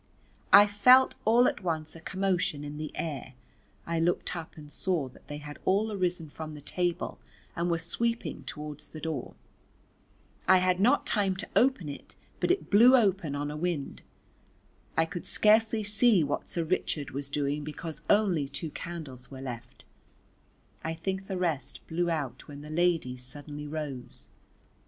[0.51, 3.35] I felt all at once a commotion in the air,
[3.85, 7.19] I looked up and saw that they had all arisen from the table
[7.55, 9.35] and were sweeping towards the door:
[10.47, 14.01] I had not time to open it but it blew open on a wind,
[14.97, 19.85] I could scarcely see what Sir Richard was doing because only two candles were left,
[20.83, 24.29] I think the rest blew out when the ladies suddenly rose.